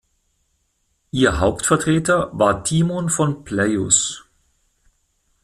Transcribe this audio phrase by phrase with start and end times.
[1.11, 4.23] Ihr Hauptvertreter war Timon von Phleius.